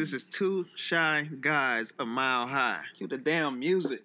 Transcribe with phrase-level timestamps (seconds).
[0.00, 2.80] This is two shy guys a mile high.
[2.94, 4.02] Cue the damn music.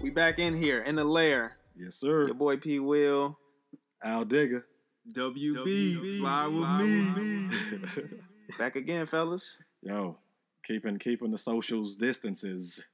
[0.00, 1.56] We back in here in the lair.
[1.76, 2.26] Yes, sir.
[2.26, 3.36] Your boy P Will.
[4.00, 4.64] Al Digger.
[5.12, 8.18] WB, fly with me.
[8.58, 9.58] Back again, fellas.
[9.82, 10.18] Yo,
[10.66, 12.86] keeping keeping the socials distances.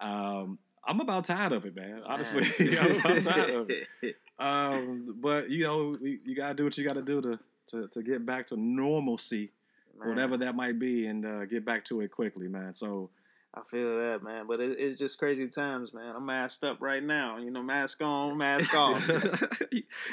[0.00, 2.02] Um, I'm about tired of it, man.
[2.04, 2.44] Honestly,
[2.78, 3.86] I'm about tired of it.
[4.40, 8.24] Um, but you know, you gotta do what you gotta do to to, to get
[8.24, 9.52] back to normalcy,
[9.98, 12.74] Man, whatever that might be, and uh, get back to it quickly, man.
[12.74, 13.10] So
[13.52, 14.46] I feel that, man.
[14.48, 16.16] But it, it's just crazy times, man.
[16.16, 17.36] I'm masked up right now.
[17.36, 19.06] You know, mask on, mask off.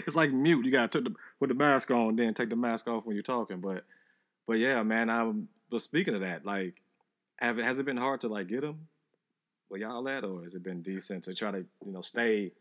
[0.05, 0.65] it's like mute.
[0.65, 3.61] You gotta the, put the mask on, then take the mask off when you're talking.
[3.61, 3.85] But
[4.45, 5.09] but yeah, man.
[5.09, 6.81] I'm but speaking of that, like,
[7.37, 8.87] have has it been hard to like get them?
[9.67, 12.53] Where y'all at, or has it been decent to try to you know stay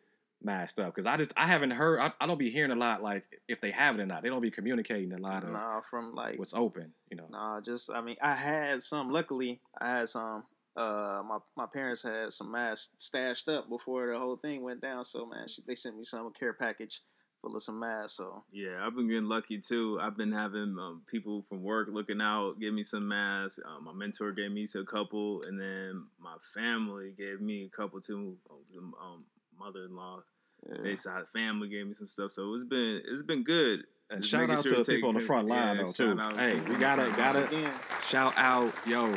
[0.42, 0.94] masked up?
[0.94, 2.00] Because I just I haven't heard.
[2.00, 4.22] I, I don't be hearing a lot like if they have it or not.
[4.22, 6.92] They don't be communicating a lot of nah, from like what's open.
[7.10, 7.26] You know.
[7.30, 9.10] Nah, just I mean, I had some.
[9.10, 10.44] Luckily, I had some.
[10.76, 15.04] Uh, my my parents had some masks stashed up before the whole thing went down.
[15.04, 17.00] So man, she, they sent me some care package
[17.46, 18.16] full of some masks.
[18.16, 19.98] So Yeah, I've been getting lucky too.
[20.00, 23.60] I've been having um, people from work looking out, give me some masks.
[23.64, 28.00] Um, my mentor gave me a couple, and then my family gave me a couple
[28.00, 28.36] too.
[28.50, 29.24] Um, um,
[29.58, 30.22] mother-in-law,
[30.68, 30.82] yeah.
[30.82, 32.32] they side family gave me some stuff.
[32.32, 33.84] So it's been it's been good.
[34.08, 36.16] And Just shout out sure to the people on the front line yeah, though too.
[36.36, 37.72] Hey, we gotta gotta again,
[38.06, 39.12] shout out, yo,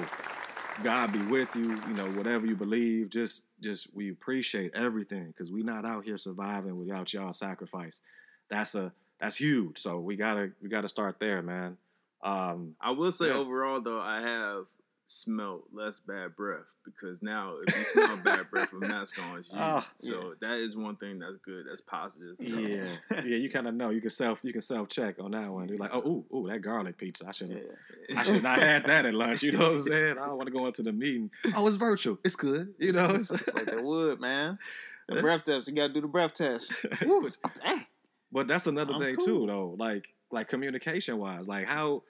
[0.83, 1.71] God be with you.
[1.87, 6.17] You know, whatever you believe, just just we appreciate everything because we not out here
[6.17, 8.01] surviving without y'all sacrifice.
[8.49, 9.77] That's a that's huge.
[9.79, 11.77] So we gotta we gotta start there, man.
[12.21, 13.33] Um, I will say Yeah.
[13.33, 14.65] overall though, I have
[15.09, 19.49] smelt less bad breath because now if you smell bad breath with mask on, it's
[19.49, 19.55] you.
[19.57, 21.65] Ah, so that is one thing that's good.
[21.67, 22.35] That's positive.
[22.43, 23.89] So, yeah, yeah, you kind of know.
[23.89, 25.67] You can self you can self check on that one.
[25.67, 27.27] You're like, oh, ooh, ooh, that garlic pizza.
[27.27, 27.59] I should have
[28.07, 28.19] yeah.
[28.19, 29.41] I should not had that at lunch.
[29.41, 30.17] You know what I'm saying?
[30.19, 31.31] I don't want to go into the meeting.
[31.55, 32.19] Oh, it's virtual.
[32.23, 32.73] It's good.
[32.77, 33.09] You know.
[33.09, 34.59] It's, It's like the wood, man.
[35.07, 35.67] The breath test.
[35.67, 36.71] You gotta do the breath test.
[37.01, 37.85] Dang.
[38.31, 39.25] But that's another I'm thing cool.
[39.25, 39.75] too, though.
[39.79, 42.03] Like like communication wise, like how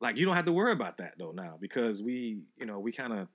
[0.00, 2.92] like you don't have to worry about that though now because we you know we
[2.92, 3.28] kind of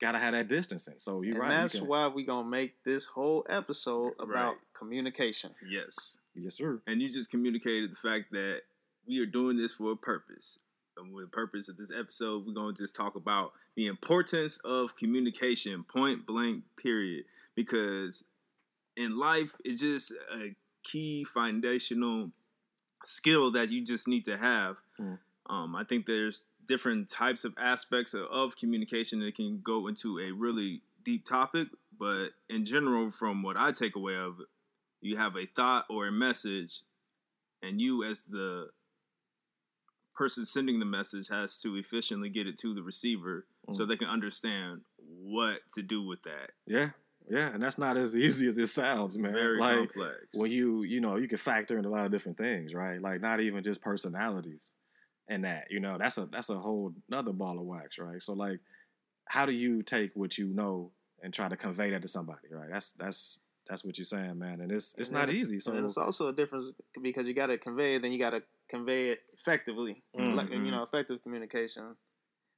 [0.00, 0.94] gotta have that distancing.
[0.98, 1.50] So you're and right.
[1.54, 4.56] you that's can- why we gonna make this whole episode about Right.
[4.74, 5.54] communication.
[5.68, 6.18] Yes.
[6.34, 6.80] Yes, sir.
[6.86, 8.62] And you just communicated the fact that
[9.06, 10.58] we are doing this for a purpose.
[10.96, 14.58] And with the purpose of this episode, we're going to just talk about the importance
[14.64, 17.24] of communication, point blank, period.
[17.54, 18.24] Because
[18.96, 22.30] in life, it's just a key foundational
[23.04, 24.76] skill that you just need to have.
[25.00, 25.18] Mm.
[25.48, 30.18] Um, I think there's different types of aspects of, of communication that can go into
[30.20, 31.68] a really deep topic.
[31.98, 34.36] But in general, from what I take away of
[35.00, 36.80] you have a thought or a message,
[37.62, 38.70] and you, as the
[40.14, 43.88] person sending the message, has to efficiently get it to the receiver so Mm.
[43.88, 46.50] they can understand what to do with that.
[46.66, 46.90] Yeah,
[47.30, 49.32] yeah, and that's not as easy as it sounds, man.
[49.32, 50.16] Very like complex.
[50.34, 53.00] when you you know you can factor in a lot of different things, right?
[53.00, 54.70] Like not even just personalities
[55.28, 55.68] and that.
[55.70, 58.22] You know, that's a that's a whole another ball of wax, right?
[58.22, 58.60] So like,
[59.26, 62.68] how do you take what you know and try to convey that to somebody, right?
[62.70, 64.60] That's that's that's what you're saying, man.
[64.60, 65.60] And it's it's And not easy.
[65.60, 68.30] So and it's also a difference because you got to convey it, then you got
[68.30, 70.64] to convey it effectively, like Mhm.
[70.64, 71.96] you know, effective communication.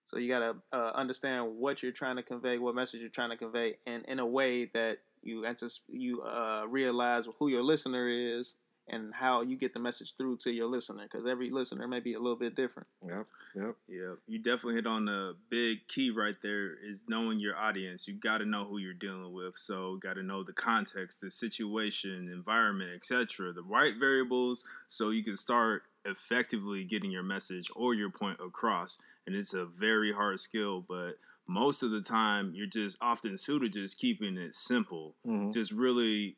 [0.06, 3.30] So you got to uh, understand what you're trying to convey, what message you're trying
[3.30, 8.08] to convey, and in a way that you antici- you uh, realize who your listener
[8.08, 8.56] is
[8.88, 12.14] and how you get the message through to your listener, because every listener may be
[12.14, 12.86] a little bit different.
[13.06, 13.76] yep, yep.
[13.88, 14.18] yep.
[14.26, 18.06] you definitely hit on the big key right there is knowing your audience.
[18.06, 19.56] You got to know who you're dealing with.
[19.56, 23.52] So, got to know the context, the situation, environment, etc.
[23.52, 28.98] The right variables so you can start effectively getting your message or your point across.
[29.26, 31.12] And it's a very hard skill, but
[31.46, 35.52] most of the time you're just often suited just keeping it simple Mhm.
[35.52, 36.36] just really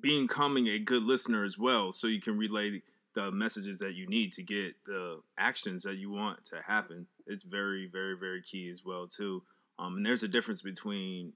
[0.00, 2.82] becoming a good listener as well so you can relay
[3.14, 7.06] the messages that you need to get the actions that you want to happen.
[7.26, 9.42] It's very very very key as well too.
[9.78, 11.32] Um, and there's a difference between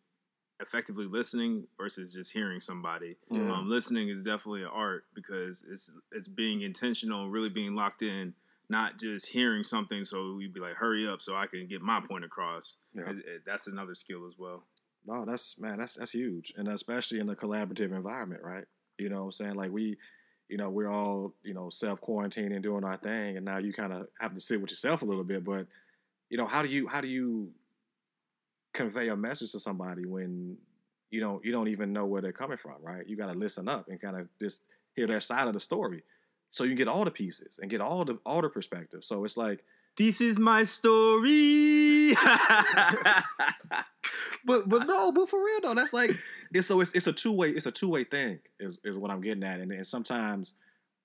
[0.61, 3.17] effectively listening versus just hearing somebody.
[3.50, 8.35] Um, listening is definitely an art because it's it's being intentional really being locked in
[8.69, 12.00] not just hearing something so we'd be like hurry up so i can get my
[12.00, 12.76] point across.
[12.94, 13.11] Yeah.
[13.11, 14.62] It- it- that's another skill as well
[15.06, 18.64] No, that's man, that's that's huge, and especially in a collaborative environment, right?
[18.99, 19.96] You know, what I'm saying like we,
[20.49, 23.93] you know, we're all you know self quarantining, doing our thing, and now you kind
[23.93, 25.44] of have to sit with yourself a little bit.
[25.44, 25.66] But
[26.31, 27.50] you know, how do you how do you
[28.72, 30.56] convey a message to somebody when
[31.10, 33.06] you don't you don't even know where they're coming from, right?
[33.06, 36.05] You got to listen up and kind of just hear their side of the story,
[36.50, 39.05] so you can get all the pieces and get all the all the perspective.
[39.05, 39.64] So it's like,
[39.96, 42.14] This is my story.
[44.44, 46.11] but but no, but for real though, that's like
[46.53, 49.11] it's so it's it's a two way it's a two way thing is is what
[49.11, 50.55] I'm getting at, and, and sometimes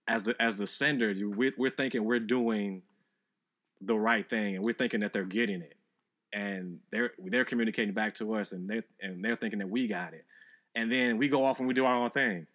[0.07, 2.81] as the as the sender, you we're, we're thinking we're doing
[3.81, 5.75] the right thing, and we're thinking that they're getting it,
[6.33, 10.13] and they're they're communicating back to us, and they and they're thinking that we got
[10.13, 10.25] it,
[10.75, 12.47] and then we go off and we do our own thing,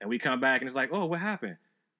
[0.00, 1.56] and we come back and it's like, oh, what happened?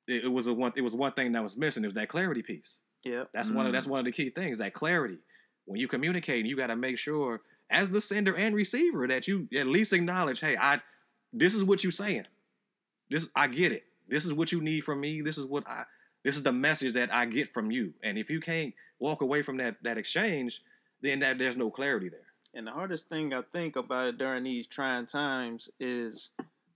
[0.09, 1.85] It, it was a one it was one thing that was missing.
[1.85, 2.82] It was that clarity piece.
[3.05, 3.25] Yeah.
[3.32, 3.75] That's one of Mm.
[3.75, 5.19] that's one of the key things that clarity.
[5.64, 7.41] When you communicate, you got to make sure
[7.72, 10.80] as the sender and receiver that you at least acknowledge, hey, I
[11.32, 12.26] this is what you're saying.
[13.10, 13.84] This I get it.
[14.08, 15.20] This is what you need from me.
[15.22, 15.84] This is what I
[16.24, 17.94] this is the message that I get from you.
[18.02, 20.62] And if you can't walk away from that that exchange,
[21.00, 22.26] then that there's no clarity there.
[22.54, 26.30] And the hardest thing I think about it during these trying times is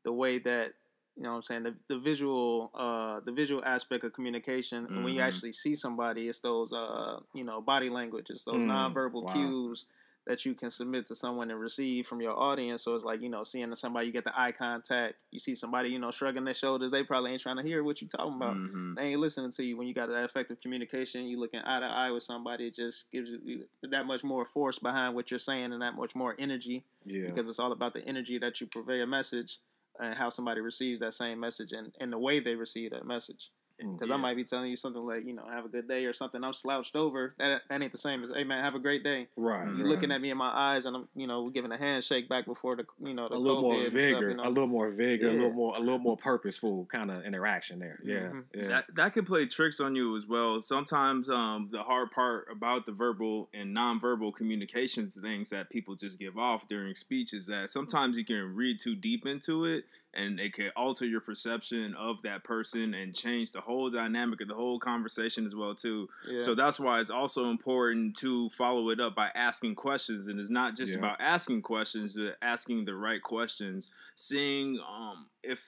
[0.04, 0.72] the way that
[1.16, 5.02] you know what I'm saying the, the visual uh the visual aspect of communication and
[5.02, 5.26] when you Mhm.
[5.26, 9.32] actually see somebody it's those uh you know body language it's those Mm, nonverbal wow.
[9.32, 9.86] cues
[10.26, 13.28] that you can submit to someone and receive from your audience so it's like you
[13.28, 16.54] know seeing somebody you get the eye contact you see somebody you know shrugging their
[16.54, 18.96] shoulders they probably ain't trying to hear what you talking about Mhm.
[18.96, 21.24] they ain't listening to you when you got that effective communication.
[21.26, 24.78] You looking eye to eye with somebody, it just gives you that much more force
[24.78, 27.26] behind what you're saying and that much more energy Yeah.
[27.26, 29.58] because it's all about the energy that you purvey a message
[30.00, 33.50] and how somebody receives that same message and, and the way they receive that message.
[33.78, 36.12] Because I might be telling you something like, you know, have a good day or
[36.12, 36.42] something.
[36.42, 37.34] I'm slouched over.
[37.38, 39.28] That, that ain't the same as, hey man, have a great day.
[39.36, 39.66] right.
[39.66, 39.86] You're right.
[39.86, 42.76] looking at me in my eyes and I'm, you know, giving a handshake back before
[42.76, 44.42] the, you know, the a little more COVID and vigor, stuff, you know?
[44.44, 47.98] a little more vigor, a little more a little more purposeful kind of interaction there.
[48.02, 48.16] Yeah.
[48.20, 48.44] Mhm.
[48.54, 48.68] Yeah.
[48.68, 50.60] That that can play tricks on you as well.
[50.60, 56.18] Sometimes um, the hard part about the verbal and nonverbal communications things that people just
[56.18, 59.84] give off during speech is that sometimes you can read too deep into it
[60.16, 64.48] and it can alter your perception of that person and change the whole dynamic of
[64.48, 66.08] the whole conversation as well too.
[66.28, 66.38] yeah.
[66.38, 70.50] So that's why it's also important to follow it up by asking questions, and it's
[70.50, 70.98] not just Yeah.
[71.00, 75.60] about asking questions, but asking the right questions, seeing um, if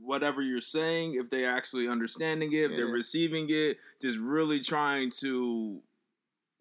[0.00, 5.10] whatever you're saying, if they're actually understanding it, if they're receiving it, just really trying
[5.10, 5.82] to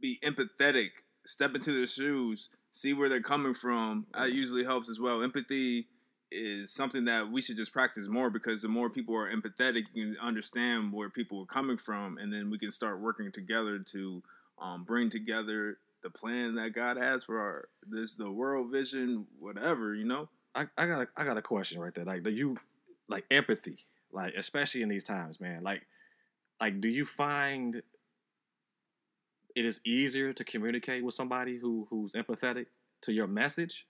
[0.02, 0.90] be empathetic,
[1.26, 4.08] step into their shoes, see where they're coming from.
[4.14, 5.22] That usually helps as well.
[5.22, 5.88] Empathy
[6.32, 10.14] is something that we should just practice more because the more people are empathetic, you
[10.14, 14.22] can understand where people are coming from, and then we can start working together to
[14.60, 19.96] um, bring together the plan that God has for our this the world vision, whatever
[19.96, 20.30] you know.
[20.54, 22.06] I, I got a, I got a question right there.
[22.06, 22.58] Like, do you
[23.08, 23.78] like empathy?
[24.12, 25.64] Like, especially in these times, man.
[25.64, 25.84] Like,
[26.60, 27.82] like, do you find
[29.56, 32.68] it is easier to communicate with somebody who who's empathetic
[33.02, 33.87] to your message?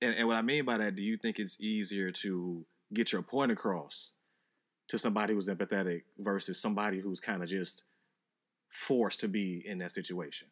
[0.00, 3.22] And and what I mean by that, do you think it's easier to get your
[3.22, 4.12] point across
[4.88, 7.84] to somebody who's empathetic versus somebody who's kind of just
[8.70, 10.48] forced to be in that situation?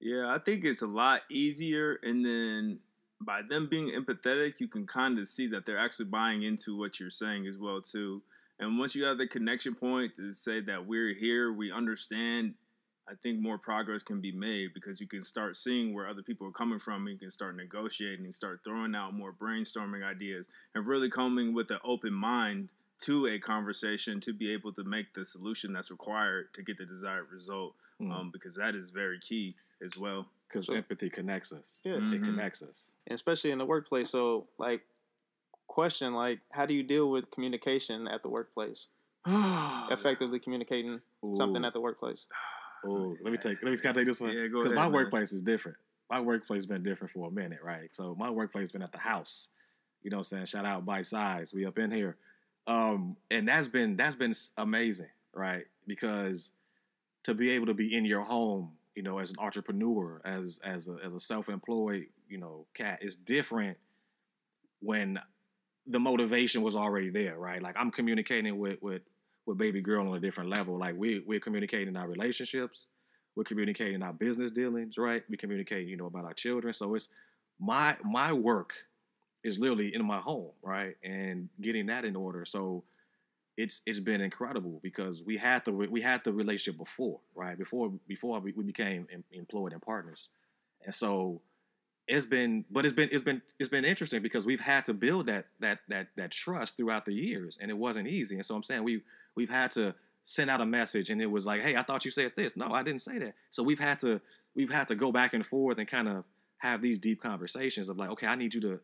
[0.00, 2.78] Yeah, I think it's a lot easier, and then
[3.20, 6.98] by them being empathetic, you can kind of see that they're actually buying into what
[6.98, 8.22] you're saying as well too.
[8.58, 12.54] And once you have the connection point to say that we're here, we understand.
[13.10, 16.46] I think more progress can be made because you can start seeing where other people
[16.46, 17.06] are coming from.
[17.06, 21.52] And you can start negotiating, and start throwing out more brainstorming ideas, and really coming
[21.52, 22.68] with an open mind
[23.00, 26.84] to a conversation to be able to make the solution that's required to get the
[26.84, 27.74] desired result.
[28.00, 28.12] Mm.
[28.12, 30.26] Um, because that is very key as well.
[30.48, 31.80] Because So- empathy connects us.
[31.84, 31.94] Yeah.
[31.96, 32.24] It Mhm.
[32.24, 32.90] connects us.
[33.06, 34.08] and especially in the workplace.
[34.10, 34.86] So, like,
[35.66, 38.86] question like, how do you deal with communication at the workplace?
[39.90, 41.00] Effectively communicating
[41.34, 42.26] something at the workplace.
[42.86, 43.62] Oh, let me take.
[43.62, 44.32] Let me can I take this one.
[44.32, 44.92] Yeah, go Because my man.
[44.92, 45.76] workplace is different.
[46.10, 47.94] My workplace been different for a minute, right?
[47.94, 49.48] So my workplace been at the house.
[50.02, 50.46] You know what I'm saying?
[50.46, 51.52] Shout out Bite Size.
[51.52, 52.16] We up in here.
[52.66, 55.64] Um, and that's been that's been amazing, right?
[55.86, 56.52] Because
[57.24, 60.88] to be able to be in your home, you know, as an entrepreneur, as as
[60.88, 63.76] a as a self-employed, you know, cat, is different
[64.80, 65.18] when
[65.86, 67.62] the motivation was already there, right?
[67.62, 69.02] Like I'm communicating with with
[69.50, 70.78] with baby girl on a different level.
[70.78, 72.86] Like we we're communicating our relationships,
[73.36, 75.22] we're communicating our business dealings, right?
[75.28, 76.72] We communicate, you know, about our children.
[76.72, 77.08] So it's
[77.58, 78.72] my my work
[79.42, 80.94] is literally in my home, right?
[81.02, 82.44] And getting that in order.
[82.44, 82.84] So
[83.56, 87.58] it's it's been incredible because we had the we had the relationship before, right?
[87.58, 90.28] Before before we, became employed and partners,
[90.84, 91.42] and so
[92.06, 95.26] it's been but it's been it's been it's been interesting because we've had to build
[95.26, 98.36] that that that that trust throughout the years, and it wasn't easy.
[98.36, 99.02] And so I'm saying we
[99.36, 102.10] we've had to send out a message, and it was like, hey, I thought you
[102.10, 102.56] said this.
[102.56, 103.34] No, I didn't say that.
[103.50, 104.20] So we've had to
[104.54, 106.24] we've had to go back and forth and kind of
[106.58, 108.80] have these deep conversations of like, okay, I need you to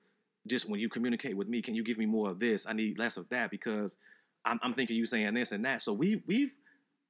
[0.46, 2.66] just when you communicate with me, can you give me more of this?
[2.66, 3.96] I need less of that because
[4.44, 5.82] I'm, I'm thinking you saying this and that.
[5.82, 6.54] So we we've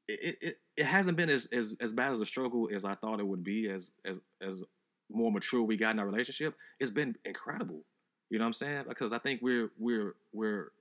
[0.09, 3.21] it, it, it hasn't been as, as as bad as a struggle as I thought
[3.21, 4.65] it would be as as as
[5.11, 6.55] more mature we got in our relationship.
[6.81, 7.83] It's been incredible.
[8.31, 8.85] You know what I'm saying?
[8.89, 10.73] Because I think we're we're we're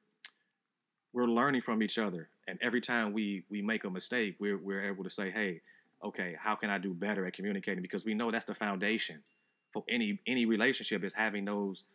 [1.13, 4.84] we're learning from each other, and every time we we make a mistake, we're we're
[4.84, 5.62] able to say, hey,
[6.04, 7.82] okay, how can I do better at communicating?
[7.82, 9.22] Because we know that's the foundation
[9.74, 11.86] for any any relationship is having those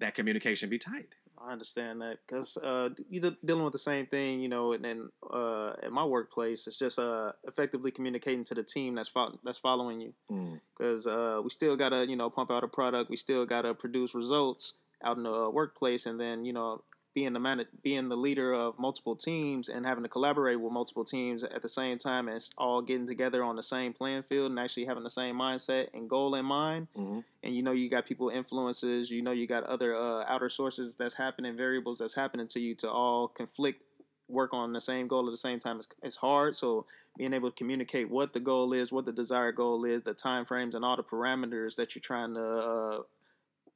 [0.00, 1.08] that communication be tight.
[1.44, 4.72] I understand that because uh, you're dealing with the same thing, you know.
[4.72, 9.08] And then uh, at my workplace, it's just uh, effectively communicating to the team that's
[9.08, 10.12] fo- that's following you.
[10.76, 11.38] Because mm.
[11.38, 13.10] uh, we still gotta, you know, pump out a product.
[13.10, 16.82] We still gotta produce results out in the uh, workplace, and then you know,
[17.14, 21.04] being the man, being the leader of multiple teams and having to collaborate with multiple
[21.04, 24.58] teams at the same time and all getting together on the same playing field and
[24.58, 26.88] actually having the same mindset and goal in mind.
[26.96, 27.20] Mm-hmm.
[27.42, 30.96] And you know you got people influences, you know you got other uh, outer sources
[30.96, 33.82] that's happening, variables that's happening to you to all conflict,
[34.28, 36.56] work on the same goal at the same time is, is hard.
[36.56, 36.86] So
[37.18, 40.46] being able to communicate what the goal is, what the desired goal is, the time
[40.46, 42.98] frames, and all the parameters that you're trying to uh,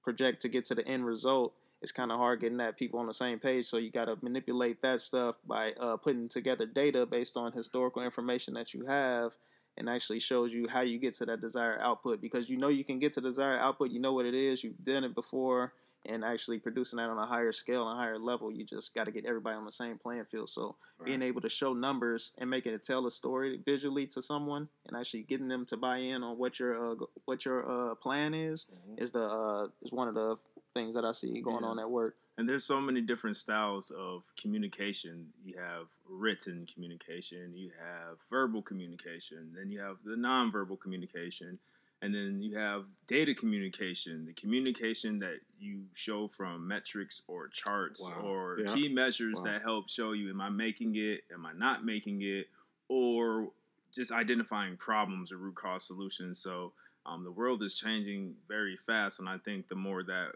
[0.03, 1.53] project to get to the end result
[1.83, 3.67] it's kind of hard getting that people on the same page.
[3.67, 8.03] So you got to manipulate that stuff by uh, putting together data based on historical
[8.03, 9.33] information that you have,
[9.77, 12.21] and actually shows you how you get to that desired output.
[12.21, 14.85] Because you know you can get to desired output, you know what it is, you've
[14.85, 15.75] done it before,
[16.09, 19.05] and actually producing that on a higher scale and a higher level, you just got
[19.05, 20.49] to get everybody on the same playing field.
[20.49, 21.07] So right.
[21.07, 24.97] being able to show numbers and making it tell a story visually to someone, and
[24.97, 28.67] actually getting them to buy in on what your uh, what your uh, plan is,
[28.67, 29.03] mm-hmm.
[29.03, 30.37] is the uh, is one of the
[30.77, 31.71] things that I see going yeah.
[31.71, 32.17] on at work.
[32.39, 35.29] And there's so many different styles of communication.
[35.43, 41.59] You have written communication, you have verbal communication, then you have the nonverbal communication,
[42.03, 48.03] and then you have data communication, the communication that you show from metrics or charts
[48.03, 48.21] wow.
[48.23, 48.75] or yeah.
[48.75, 49.53] key measures wow.
[49.53, 52.49] that help show you am I making it, am I not making it,
[52.89, 53.49] or
[53.95, 56.39] just identifying problems or root cause solutions.
[56.39, 56.73] So
[57.07, 60.33] um, the world is changing very fast, and I think the more that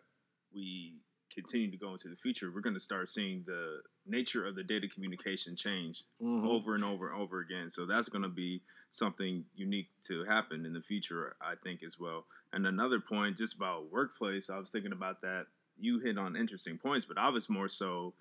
[0.54, 0.95] we
[1.33, 4.64] continue to go into the future, we're going to start seeing the nature of the
[4.64, 6.47] data communication change mm-hmm.
[6.47, 7.71] over and over and over again.
[7.71, 11.99] So that's going to be something unique to happen in the future, I think, as
[11.99, 12.26] well.
[12.52, 15.47] And another point, just about workplace, I was thinking about that.
[15.78, 18.14] You hit on interesting points, but I was more so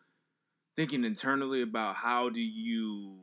[0.75, 3.17] thinking internally about how do you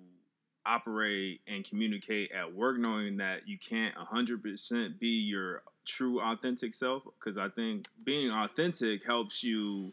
[0.67, 7.05] operate and communicate at work, knowing that you can't 100% be your true authentic self
[7.19, 9.93] because I think being authentic helps you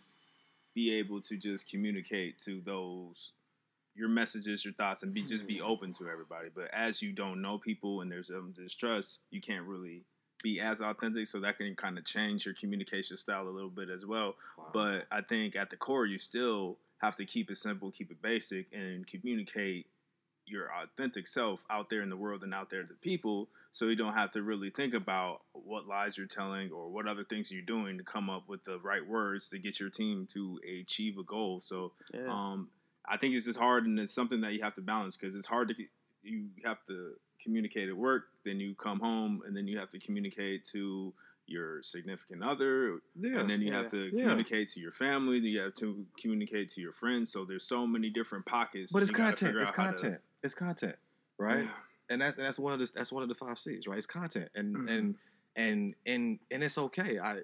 [0.73, 3.33] be able to just communicate to those
[3.95, 5.67] your messages, your thoughts, and be just be mm-hmm.
[5.67, 6.49] open to everybody.
[6.53, 10.03] But as you don't know people and there's some distrust, you can't really
[10.41, 11.27] be as authentic.
[11.27, 14.35] So that can kind of change your communication style a little bit as well.
[14.57, 14.71] Wow.
[14.73, 18.21] But I think at the core, you still have to keep it simple, keep it
[18.21, 19.87] basic, and communicate
[20.45, 23.95] your authentic self out there in the world and out there to people so you
[23.95, 27.61] don't have to really think about what lies you're telling or what other things you're
[27.61, 31.23] doing to come up with the right words to get your team to achieve a
[31.23, 32.27] goal so yeah.
[32.29, 32.67] um,
[33.07, 35.47] i think it's just hard and it's something that you have to balance because it's
[35.47, 35.75] hard to
[36.23, 39.99] you have to communicate at work then you come home and then you have to
[39.99, 41.13] communicate to
[41.45, 44.73] your significant other yeah, and then you yeah, have to communicate yeah.
[44.73, 48.09] to your family then you have to communicate to your friends so there's so many
[48.09, 50.97] different pockets but it's content it's content it's content,
[51.37, 51.65] right?
[52.09, 53.97] And that's that's one of the that's one of the five C's, right?
[53.97, 54.87] It's content, and mm-hmm.
[54.89, 55.15] and
[55.55, 57.17] and and and it's okay.
[57.17, 57.39] I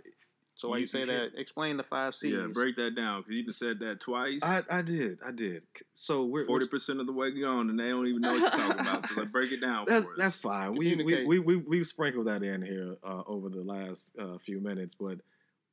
[0.60, 1.30] so why you, you say that?
[1.38, 2.34] Explain the five C's.
[2.34, 4.42] Yeah, break that down because you just said that twice.
[4.44, 5.64] I, I did, I did.
[5.94, 8.50] So we're forty percent of the way gone, and they don't even know what you're
[8.50, 9.04] talking about.
[9.04, 9.86] So let's break it down.
[9.88, 10.76] That's that's fine.
[10.76, 14.60] We we, we we we sprinkled that in here uh, over the last uh, few
[14.60, 15.20] minutes, but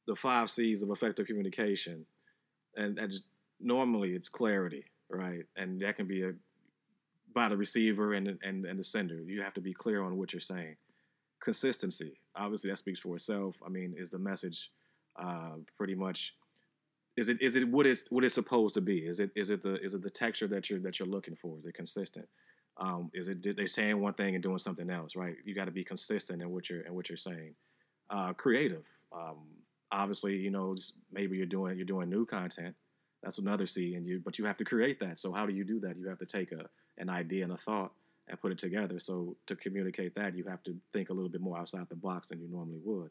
[0.07, 2.07] the five C's of effective communication,
[2.77, 3.13] and, and
[3.61, 5.47] normally it's clarity, right?
[5.57, 6.33] And that can be a
[7.35, 9.17] by the receiver and, and, and the sender.
[9.17, 10.77] You have to be clear on what you're saying.
[11.43, 13.61] Consistency, obviously, that speaks for itself.
[13.65, 14.71] I mean, is the message
[15.17, 16.35] uh, pretty much?
[17.17, 18.99] Is it is it what is what it's supposed to be?
[19.07, 21.57] Is it is it the is it the texture that you're that you're looking for?
[21.57, 22.27] Is it consistent?
[22.79, 25.17] Um, is it they're saying one thing and doing something else?
[25.17, 25.37] Right?
[25.45, 27.55] You got to be consistent in what you're in what you're saying.
[28.11, 28.85] Uh, creative.
[29.13, 29.47] Um,
[29.91, 30.75] obviously, you know,
[31.11, 32.75] maybe you're doing you're doing new content.
[33.23, 35.19] That's another C, and you but you have to create that.
[35.19, 35.97] So how do you do that?
[35.97, 37.93] You have to take a an idea and a thought
[38.29, 38.99] and put it together.
[38.99, 42.29] So to communicate that, you have to think a little bit more outside the box
[42.29, 43.11] than you normally would.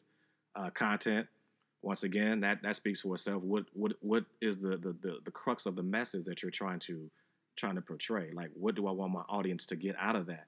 [0.54, 1.26] Uh, content,
[1.82, 3.42] once again, that that speaks for itself.
[3.42, 6.80] What what what is the, the the the crux of the message that you're trying
[6.80, 7.10] to
[7.56, 8.30] trying to portray?
[8.32, 10.46] Like, what do I want my audience to get out of that?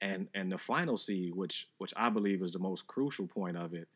[0.00, 3.74] And and the final C, which which I believe is the most crucial point of
[3.74, 3.88] it,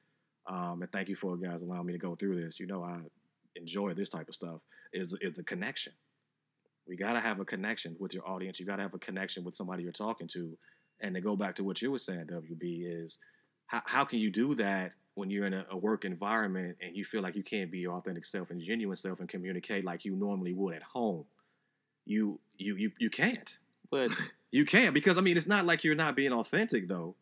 [0.46, 2.58] um, and thank you for guys allowing me to go through this.
[2.58, 2.98] You know, I
[3.56, 4.60] enjoy this type of stuff.
[4.92, 5.92] Is is the connection?
[6.86, 8.58] We gotta have a connection with your audience.
[8.58, 10.56] You gotta have a connection with somebody you're talking to.
[11.00, 13.18] And to go back to what you were saying, WB, is
[13.66, 17.04] how, how can you do that when you're in a, a work environment and you
[17.04, 20.14] feel like you can't be your authentic self and genuine self and communicate like you
[20.14, 21.24] normally would at home?
[22.06, 23.58] You you you you can't.
[23.90, 24.12] But
[24.50, 27.14] You can because I mean it's not like you're not being authentic though.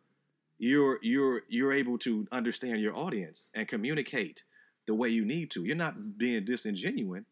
[0.59, 4.43] You're you're you're able to understand your audience and communicate
[4.87, 5.65] the way you need to.
[5.65, 7.25] You're not being disingenuous,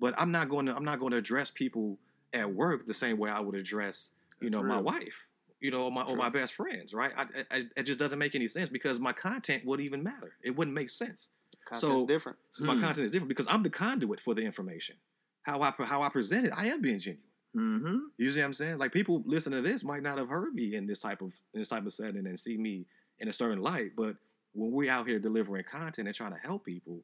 [0.00, 1.98] but I'm not going to I'm not going to address people
[2.32, 5.26] at work the same way I would address you That's know my wife,
[5.60, 7.12] you know, or my or my best friends, right?
[7.16, 10.32] I, I, it just doesn't make any sense because my content would even matter.
[10.42, 11.30] It wouldn't make sense.
[11.66, 12.38] content's So- different.
[12.50, 12.80] So my Hmm.
[12.80, 14.96] content is different because I'm the conduit for the information.
[15.42, 17.24] How I how I present it, I am being genuine.
[17.56, 17.98] Mm-hmm.
[18.16, 18.78] You see what I'm saying?
[18.78, 21.60] Like people listen to this might not have heard me in this type of in
[21.60, 22.86] this type of setting and see me
[23.18, 24.14] in a certain light, but
[24.52, 27.02] when we're out here delivering content and trying to help people,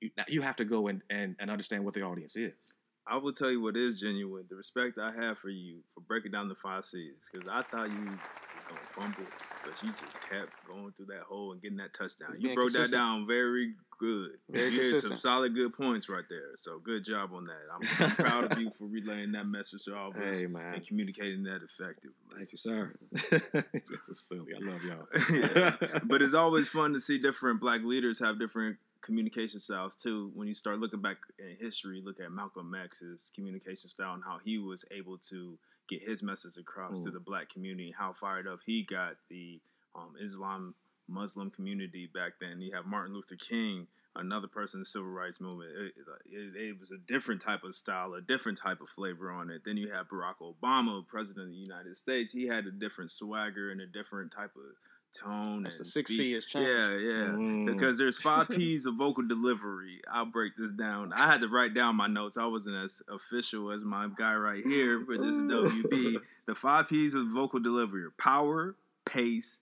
[0.00, 2.74] you, you have to go and, and, and understand what the audience is.
[3.10, 4.44] I will tell you what is genuine.
[4.50, 7.14] The respect I have for you for breaking down the five C's.
[7.32, 9.30] Because I thought you was gonna fumble,
[9.64, 12.34] but you just kept going through that hole and getting that touchdown.
[12.36, 14.32] You Being broke that down very good.
[14.50, 16.54] Very you had some solid good points right there.
[16.56, 17.54] So good job on that.
[17.72, 20.74] I'm, I'm proud of you for relaying that message to all of us Hey man,
[20.74, 22.12] and communicating that effectively.
[22.36, 22.94] thank you, sir.
[23.10, 24.52] this is silly.
[24.54, 25.06] I love y'all.
[25.32, 26.00] Yeah.
[26.04, 28.76] but it's always fun to see different black leaders have different
[29.12, 30.30] communication styles too.
[30.34, 34.38] When you start looking back in history, look at Malcolm X's communication style and how
[34.44, 37.14] he was able to get his message across to Mm.
[37.14, 39.60] the black community, how fired up he got the
[39.94, 40.74] um, Islam
[41.08, 42.60] Muslim community back then.
[42.60, 45.70] You have Martin Luther King, another person in the civil rights movement.
[45.74, 45.94] It,
[46.30, 49.62] it, it was a different type of style, a different type of flavor on it.
[49.64, 52.30] Then you have Barack Obama, president of the United States.
[52.32, 54.76] He had a different swagger and a different type of
[55.12, 55.62] tone.
[55.62, 56.26] That's and the six speech.
[56.26, 56.68] C is changed.
[56.68, 57.28] Yeah, yeah.
[57.34, 57.66] Mm.
[57.66, 60.00] Because there's five P's of vocal delivery.
[60.10, 61.12] I'll break this down.
[61.12, 62.36] I had to write down my notes.
[62.36, 66.16] I wasn't as official as my guy right here, but this is WB.
[66.46, 69.60] The five P's of vocal delivery are power, pace,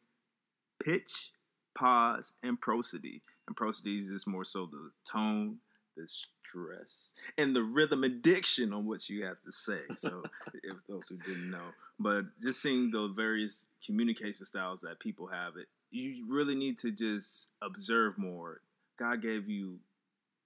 [0.84, 1.32] pitch,
[1.74, 3.22] pause, and prosody.
[3.48, 5.58] And prosody is just more so the tone,
[5.96, 9.80] the stress, and the rhythm addiction on what you have to say.
[9.94, 10.22] So,
[10.54, 15.56] if those who didn't know, but just seeing the various communication styles that people have,
[15.56, 18.60] it you really need to just observe more.
[18.98, 19.78] God gave you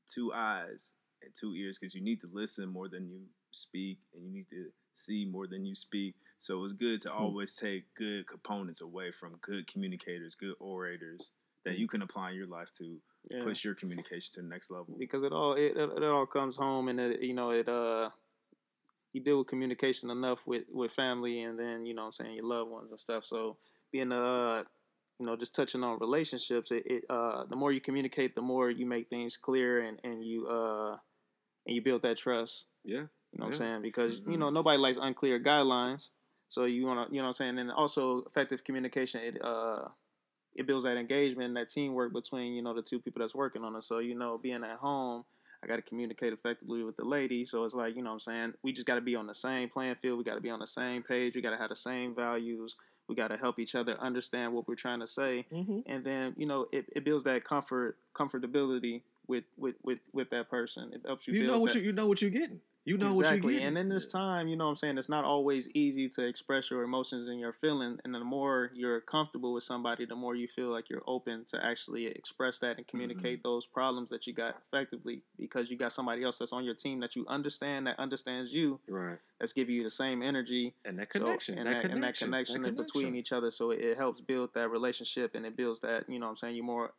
[0.06, 4.24] two eyes and two ears because you need to listen more than you speak, and
[4.24, 6.14] you need to see more than you speak.
[6.38, 7.22] So it's good to Hmm.
[7.22, 11.30] always take good components away from good communicators, good orators
[11.64, 13.42] that you can apply in your life to Yeah.
[13.42, 14.96] push your communication to the next level.
[14.98, 18.10] because it all it, it, it all comes home and it you know it uh
[19.12, 22.34] you deal with communication enough with with family and then you know what I'm saying
[22.36, 23.56] your loved ones and stuff so
[23.92, 24.62] being uh
[25.18, 28.70] you know just touching on relationships it, it uh the more you communicate the more
[28.70, 30.92] you make things clear and and you uh
[31.66, 33.00] and you build that trust Yeah.
[33.00, 34.38] you know what I'm saying because you Mhm.
[34.38, 36.08] know nobody likes unclear guidelines
[36.48, 39.88] so you want to you know what I'm saying and also effective communication it uh
[40.60, 43.64] it builds that engagement and that teamwork between you know the two people that's working
[43.64, 43.82] on it.
[43.82, 45.24] So you know, being at home,
[45.62, 47.44] I got to communicate effectively with the lady.
[47.44, 49.34] So it's like you know, what I'm saying we just got to be on the
[49.34, 50.18] same playing field.
[50.18, 51.34] We got to be on the same page.
[51.34, 52.76] We got to have the same values.
[53.08, 55.80] We got to help each other understand what we're trying to say, Mm-hmm.
[55.86, 60.48] and then you know, it, it builds that comfort, comfortability with with with with that
[60.50, 60.90] person.
[60.92, 61.34] It helps you.
[61.34, 62.60] You build know what that- you you know what you're getting.
[62.84, 63.52] You know what exactly.
[63.52, 63.76] you're getting.
[63.76, 66.70] And in this time, you know what I'm saying, it's not always easy to express
[66.70, 67.98] your emotions and your feeling.
[68.04, 71.64] And the more you're comfortable with somebody, the more you feel like you're open to
[71.64, 73.48] actually express that and communicate mm-hmm.
[73.48, 77.00] those problems that you got effectively because you got somebody else that's on your team
[77.00, 79.18] that you understand, that understands you, right.
[79.38, 80.74] that's giving you the same energy.
[80.84, 81.58] And that So- connection.
[81.58, 81.94] and, that, that, connection.
[81.94, 83.50] and that connection that in between each other.
[83.50, 86.36] So it, it helps build that relationship and it builds that, you know what I'm
[86.36, 86.92] saying, you're more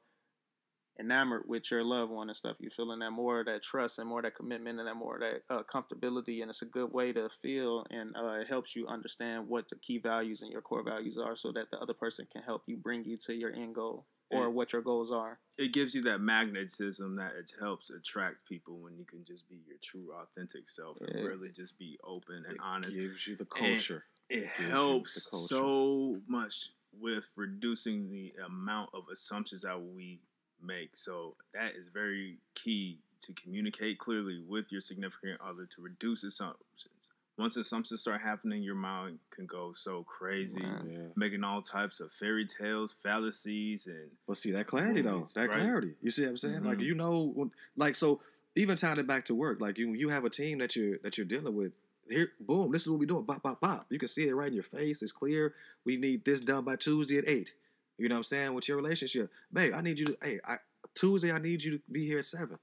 [1.00, 2.58] enamored with your loved one and stuff.
[2.60, 5.16] You feeling that more of that trust and more of that commitment and that more
[5.16, 6.42] of that uh, comfortability.
[6.42, 9.76] And it's a good way to feel and uh, it helps you understand what the
[9.78, 12.78] key values and your core values are so that the other person can help you
[12.78, 14.48] bring you to your end goal or Yeah.
[14.48, 15.40] what your goals are.
[15.58, 19.60] it gives you that magnetism that it helps attract people when you can just be
[19.68, 22.98] your true authentic self and really just be open and It honest.
[22.98, 24.06] It gives you the And- culture.
[24.30, 25.46] It helps culture.
[25.48, 30.22] so much with reducing the amount of assumptions that we
[30.64, 30.96] make.
[30.98, 37.10] So that is very key to communicate clearly with your significant other to reduce assumptions.
[37.38, 40.82] Once assumptions start happening, your mind can go so crazy, Right.
[40.92, 40.98] yeah.
[41.16, 45.60] making all types of fairy tales, fallacies, and But see that clarity though, that right.
[45.60, 45.96] clarity.
[46.02, 46.64] You see what I'm saying?
[46.64, 46.84] Like Mhm.
[46.86, 48.22] you know, like so.
[48.54, 51.18] Even tying it back to work, like you, you have a team that you're that
[51.18, 51.78] you're dealing with.
[52.10, 53.24] Here, boom, this is what we doing.
[53.24, 53.86] Bop, bop, bop.
[53.90, 55.02] You can see it right in your face.
[55.02, 55.56] It's clear.
[55.86, 57.54] We need this done by Tuesday at eight.
[58.02, 58.54] You know what I'm saying?
[58.56, 60.18] With your relationship, babe, I need you to.
[60.24, 60.56] Hey, I
[60.96, 62.58] Tuesday I need you to be here at seven.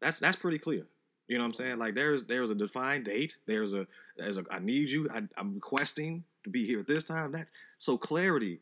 [0.00, 0.86] That's that's pretty clear.
[1.28, 1.78] You know what I'm saying?
[1.78, 3.36] Like there's there's a defined date.
[3.46, 5.08] There's a there's a I need you.
[5.14, 7.30] I, I'm requesting to be here at this time.
[7.32, 7.46] That
[7.78, 8.60] so clarity.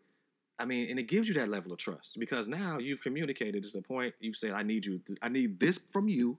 [0.59, 3.70] I mean, and it gives you that level of trust because now you've communicated to
[3.72, 5.01] the point you've said, I need you.
[5.22, 6.37] I need this from you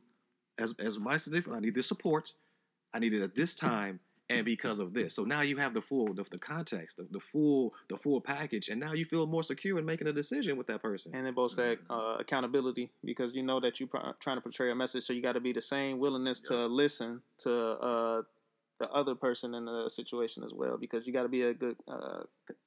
[0.60, 1.58] as as my significant.
[1.58, 2.34] I need this support.
[2.94, 5.16] I need it at this time and because of this.
[5.16, 8.70] So now you have the full the, the context, the, the full the full package,
[8.70, 11.12] and now you feel more secure in making a decision with that person.
[11.14, 14.72] And then both that uh, accountability because you know that you're pr- trying to portray
[14.72, 18.22] a message, so you got to be the same willingness to listen to uh,
[18.80, 21.78] the other person in the situation as well because you got to be a good
[21.88, 22.24] uh,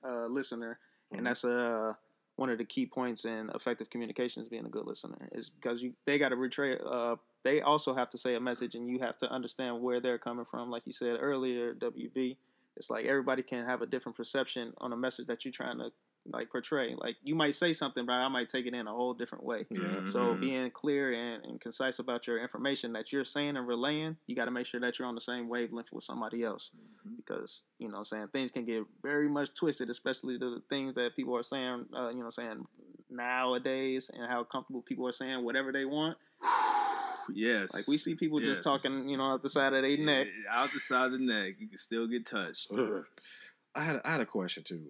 [0.06, 0.78] uh, listener,
[1.12, 1.18] Mhm.
[1.18, 1.92] and that's uh,
[2.36, 5.82] one of the key points in effective communication is being a good listener is because
[5.82, 7.16] you they got to betray uh,
[7.46, 10.44] they also have to say a message and you have to understand where they're coming
[10.44, 10.68] from.
[10.70, 12.36] Like you said earlier wb
[12.76, 15.90] it's like everybody can have a different perception on a message that you're trying to
[16.26, 16.94] like portray.
[16.98, 19.64] Like you might say something but i might take it in a whole different way.
[19.70, 20.04] Yeah.
[20.06, 24.34] so being clear and, and concise about your information that you're saying and relaying you
[24.34, 26.72] got to make sure that you're on the same wavelength with somebody else.
[27.16, 31.14] Because you know I'm saying things can get very much twisted especially the things that
[31.14, 32.66] people are saying uh, you know saying
[33.08, 36.18] nowadays and how comfortable people are saying whatever they want
[37.34, 37.74] yes.
[37.74, 38.56] like we see people Yes.
[38.56, 41.18] just talking you know out the side of their neck out the side of the
[41.18, 42.70] neck, you can still get touched.
[43.74, 44.88] I had I had a question too.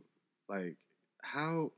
[0.48, 0.76] Like,
[1.22, 1.72] how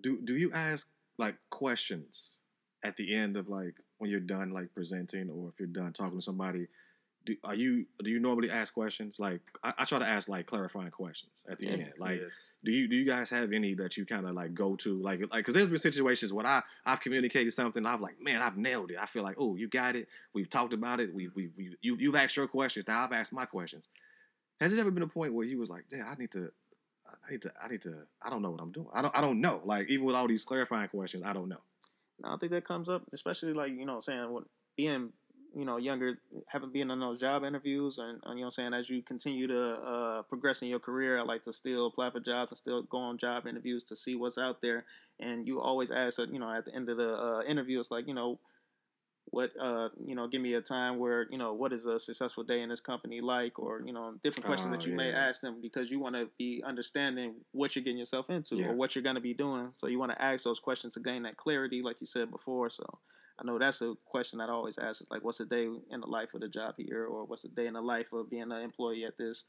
[0.00, 2.36] do do you ask like questions
[2.82, 6.18] at the end of like when you're done like presenting or if you're done talking
[6.18, 6.66] to somebody?
[7.24, 9.20] Do are you do you normally ask questions?
[9.20, 11.72] Like, I, I try to ask like clarifying questions at the Yeah.
[11.72, 11.92] end.
[11.98, 12.56] Like, yes.
[12.64, 15.00] do you do you guys have any that you kind of like go to?
[15.00, 18.56] Like like because there's been situations when I I've communicated something I'm like man I've
[18.56, 18.96] nailed it.
[19.00, 20.08] I feel like oh you got it.
[20.34, 21.14] We've talked about it.
[21.14, 22.86] We we we you you've asked your questions.
[22.88, 23.88] Now I've asked my questions.
[24.60, 26.50] Has it ever been a point where you was like yeah I need to
[27.06, 28.88] I need to I need to I don't know what I'm doing.
[28.92, 29.60] I don't I don't know.
[29.64, 31.60] Like even with all these clarifying questions I don't know.
[32.24, 34.44] I think that comes up, especially like you know, what saying when
[34.76, 35.12] being
[35.54, 38.74] you know younger, haven't been in those job interviews, and, and you know, I'm saying
[38.74, 42.20] as you continue to uh, progress in your career, I like to still apply for
[42.20, 44.84] jobs and still go on job interviews to see what's out there.
[45.20, 47.90] And you always ask, uh, you know, at the end of the uh, interview, it's
[47.90, 48.38] like you know,
[49.26, 52.42] what uh, you know, give me a time where you know, what is a successful
[52.44, 55.40] day in this company like, or you know, different questions Oh, that you may ask
[55.40, 58.68] them because you want to be understanding what you're getting yourself into Yeah.
[58.68, 59.70] or what you're going to be doing.
[59.76, 62.68] So you want to ask those questions to gain that clarity, like you said before.
[62.70, 62.84] So
[63.40, 66.00] I know that's a question that I always ask is like, what's a day in
[66.00, 68.52] the life of the job here, or what's a day in the life of being
[68.52, 69.44] an employee at this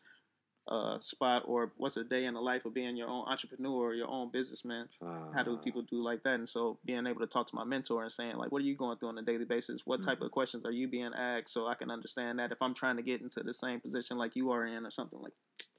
[0.68, 3.94] uh, spot, or what's a day in the life of being your own entrepreneur or
[3.94, 4.88] your own businessman?
[5.34, 6.36] How do Uh, people do like that?
[6.36, 8.78] And so being able to talk to my mentor and saying like, what are you
[8.78, 9.86] going through on a daily basis?
[9.86, 12.74] What type of questions are you being asked so I can understand that if I'm
[12.74, 15.34] trying to get into the same position like you are in or something like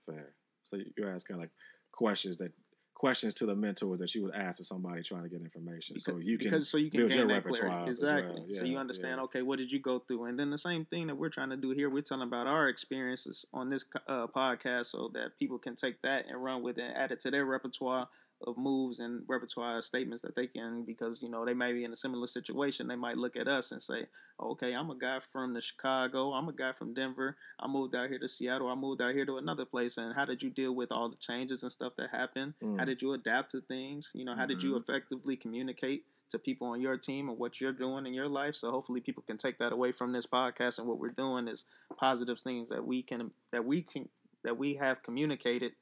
[0.04, 1.50] fair so you're asking like
[1.92, 2.52] questions that
[2.94, 6.16] questions to the mentors that you would ask to somebody trying to get information so
[6.18, 8.42] you can because so you can build your that repertoire clarity exactly.
[8.46, 8.54] well.
[8.54, 9.24] so you understand, yeah.
[9.24, 11.56] okay, what did you go through, and then the same thing that we're trying to
[11.56, 15.74] do here, we're telling about our experiences on this uh, podcast, so that people can
[15.74, 18.08] take that and run with it, and add it to their repertoire
[18.46, 21.92] of moves and repertoire statements that they can, because you know they may be in
[21.92, 24.06] a similar situation, they might look at us and say,
[24.40, 28.08] okay, I'm a guy from the Chicago, I'm a guy from Denver, I moved out
[28.08, 30.74] here to Seattle, I moved out here to another place, and how did you deal
[30.74, 32.54] with all the changes and stuff that happened?
[32.60, 32.86] How Mm.
[32.86, 34.10] did you adapt to things?
[34.14, 37.72] You know, how did you effectively communicate to people on your team and what you're
[37.72, 38.56] doing in your life?
[38.56, 41.64] So hopefully people can take that away from this podcast and what we're doing is
[41.96, 44.08] positive things that we can that we can
[44.42, 45.72] that we have communicated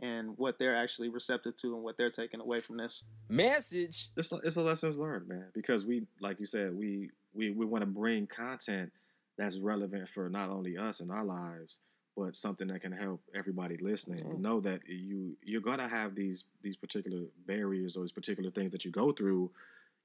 [0.00, 3.04] and what they're actually receptive to and what they're taking away from this.
[3.28, 4.08] Message.
[4.16, 5.46] it's a, it's a lessons learned, man.
[5.54, 8.92] Because we, like you said, we we, we want to bring content
[9.38, 11.80] that's relevant for not only us in our lives,
[12.16, 14.36] but something that can help everybody listening Yeah.
[14.38, 18.84] know that you you're gonna have these these particular barriers or these particular things that
[18.84, 19.50] you go through.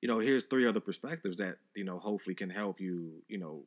[0.01, 3.11] You know, here's three other perspectives that you know hopefully can help you.
[3.27, 3.63] You know,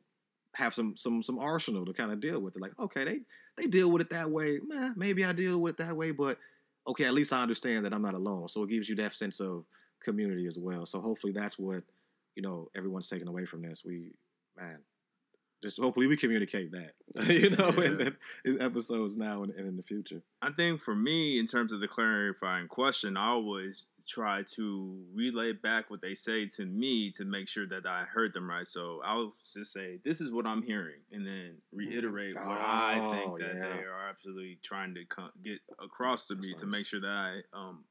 [0.55, 2.61] have some some some arsenal to kind of deal with it.
[2.61, 3.19] Like, okay, they
[3.57, 4.59] they deal with it that way.
[4.95, 6.37] Maybe I deal with it that way, but
[6.87, 8.47] okay, at least I understand that I'm not alone.
[8.49, 9.65] So it gives you that sense of
[10.03, 10.85] community as well.
[10.85, 11.83] So hopefully that's what
[12.35, 13.83] you know everyone's taking away from this.
[13.85, 14.11] We
[14.57, 14.79] man,
[15.63, 16.93] just hopefully we communicate that
[17.29, 18.09] you know in, Yeah.
[18.45, 20.21] in episodes now and, and in the future.
[20.41, 25.51] I think for me, in terms of the clarifying question, I always try to relay
[25.53, 28.67] back what they say to me to make sure that I heard them right.
[28.67, 33.31] So I'll just say, "This is what I'm hearing," and then reiterate what I think
[33.31, 33.75] Oh, that yeah.
[33.75, 37.07] they are absolutely trying to co- get across to That's me to make sure that
[37.07, 37.83] I um,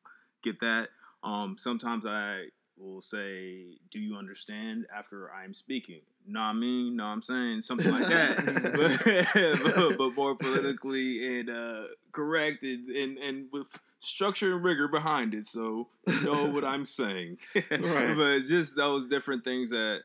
[0.42, 0.88] get that.
[1.23, 2.46] Um, sometimes I
[2.77, 6.01] will say, "Do you understand?" After I'm speaking.
[6.27, 6.99] What I mean?
[6.99, 7.62] What I'm saying?
[7.62, 8.37] Something like that.
[9.64, 13.66] but, but, but more politically and uh, correct and, and, and with
[14.01, 17.39] structure and rigor behind it, so you know what I'm saying.
[17.55, 17.71] Right.
[18.17, 20.01] but just those different things that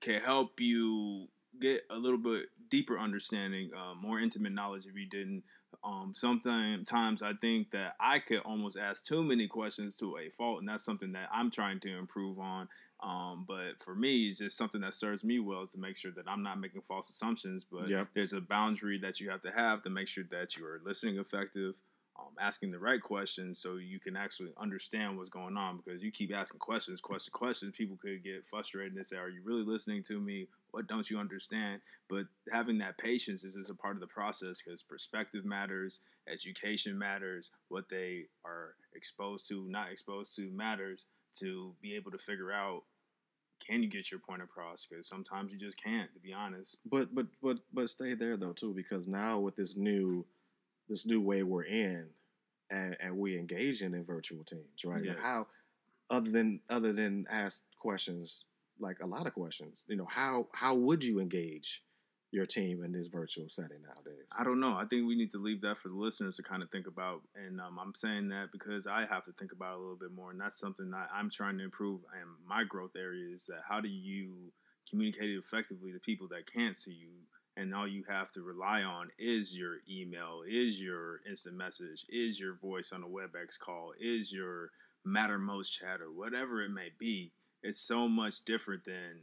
[0.00, 1.26] can help you
[1.60, 5.42] get a little bit deeper understanding, uh, more intimate knowledge if you didn't.
[5.82, 10.60] Um, sometimes I think that I could almost ask too many questions to a fault,
[10.60, 12.68] and that's something that I'm trying to improve on.
[13.02, 16.10] Um, but for me, it's just something that serves me well is to make sure
[16.12, 17.64] that I'm not making false assumptions.
[17.64, 18.08] But Yep.
[18.14, 21.18] there's a boundary that you have to have to make sure that you are listening
[21.18, 21.74] effective,
[22.20, 25.78] um, asking the right questions so you can actually understand what's going on.
[25.78, 29.42] Because you keep asking questions, question, questions, people could get frustrated and say, "Are you
[29.44, 30.48] really listening to me?
[30.70, 34.62] What don't you understand?" But having that patience is just a part of the process
[34.62, 41.74] because perspective matters, education matters, what they are exposed to, not exposed to matters to
[41.80, 42.82] be able to figure out
[43.60, 47.14] can you get your point across because sometimes you just can't to be honest But
[47.14, 50.24] but but but stay there though too, because now with this new
[50.90, 52.08] this new way we're in,
[52.70, 55.02] and and we engaging in in virtual teams, right?
[55.04, 55.46] Like how
[56.10, 58.44] other than other than ask questions,
[58.78, 61.82] like a lot of questions, you know, how how would you engage
[62.32, 64.28] your team in this virtual setting nowadays?
[64.38, 66.62] i don't know i think we need to leave that for the listeners to kind
[66.62, 69.78] of think about and um, i'm saying that because i have to think about it
[69.78, 72.92] a little bit more and that's something that i'm trying to improve and my growth
[72.96, 74.52] area is that how do you
[74.88, 77.08] communicate effectively to people that can't see you
[77.56, 82.38] and all you have to rely on is your email is your instant message is
[82.38, 84.70] your voice on a webex call is your
[85.06, 87.32] mattermost chat or whatever it may be
[87.62, 89.20] it's so much different than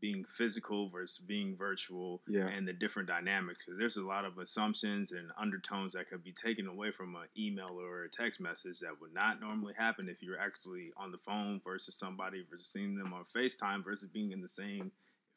[0.00, 2.46] being physical versus being virtual Yeah.
[2.48, 6.32] and the different dynamics because there's a lot of assumptions and undertones that could be
[6.32, 10.22] taken away from an email or a text message that would not normally happen if
[10.22, 14.40] you're actually on the phone versus somebody versus seeing them on FaceTime versus being in
[14.40, 14.90] the same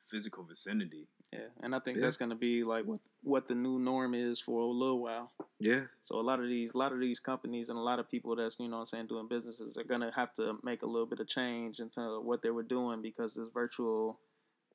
[0.09, 1.07] physical vicinity.
[1.33, 2.03] Yeah, and I think Yeah.
[2.05, 5.31] that's going to be like what what the new norm is for a little while.
[5.59, 8.09] Yeah, So a lot of these, a lot of these companies and a lot of
[8.09, 10.85] people that's you know what I'm saying doing businesses are gonna have to make a
[10.85, 14.19] little bit of change into what they were doing because this virtual,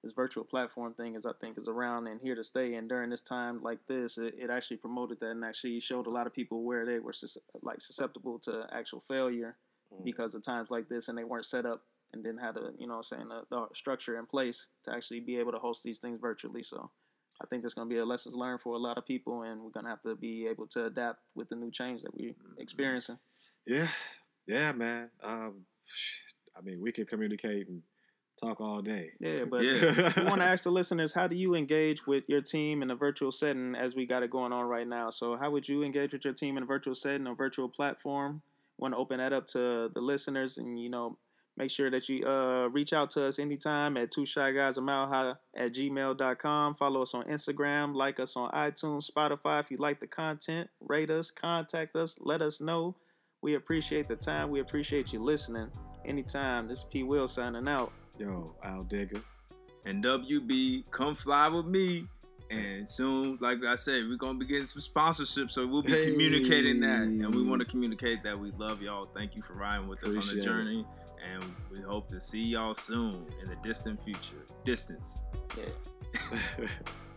[0.03, 2.75] this virtual platform thing is I think is around and here to stay.
[2.75, 6.11] And during this time like this, it, it actually promoted that and actually showed a
[6.11, 9.57] lot of people where they were sus- like susceptible to actual failure
[9.91, 10.05] Mm.
[10.05, 12.73] because of times like this and they weren't set up and then had have the
[12.79, 15.83] you know I'm saying the, the structure in place to actually be able to host
[15.83, 16.63] these things virtually.
[16.63, 16.91] So.
[17.41, 19.63] I think there's going to be a lessons learned for a lot of people, and
[19.63, 22.35] we're going to have to be able to adapt with the new change that we're
[22.59, 23.17] experiencing.
[23.65, 23.87] yeah,
[24.49, 25.11] yeah, man.
[25.23, 25.61] Um,
[26.57, 27.83] I mean, we can communicate and
[28.41, 29.13] talk all day.
[29.21, 30.13] Yeah, but Yeah.
[30.17, 32.97] we want to ask the listeners, how do you engage with your team in a
[32.97, 35.11] virtual setting as we got it going on right now?
[35.11, 38.43] So, how would you engage with your team in a virtual setting, a virtual platform?
[38.79, 41.19] Want to open that up to the listeners, and you know,
[41.59, 44.81] make sure that you uh, reach out to us anytime at two shy guys a
[44.81, 46.77] mile high at gmail.com.
[46.77, 49.61] Follow us on Instagram, like us on iTunes, Spotify.
[49.61, 52.95] If you like the content, rate us, contact us, let us know.
[53.43, 54.51] We appreciate the time.
[54.51, 55.69] We appreciate you listening.
[56.05, 56.69] Anytime.
[56.69, 57.03] This is P.
[57.03, 57.93] Will signing out.
[58.19, 59.21] Yo, Al Digger.
[59.85, 62.07] And WB, come fly with me.
[62.51, 66.11] And soon, like I said, we're gonna be getting some sponsorship, so we'll be Hey.
[66.11, 67.03] communicating that.
[67.03, 69.03] And we want to communicate that we love y'all.
[69.03, 70.81] Thank you for riding with us on the journey.
[70.81, 70.87] it.
[71.35, 74.45] And we hope to see y'all soon in the distant future.
[74.65, 75.23] Distance.
[75.57, 76.67] Yeah.